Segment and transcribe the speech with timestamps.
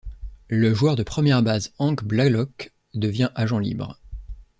[0.47, 3.99] Le joueur de première base Hank Blalock devient agent libre.